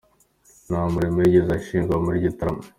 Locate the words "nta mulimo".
0.67-1.17